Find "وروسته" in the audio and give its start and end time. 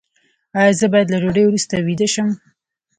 1.45-1.73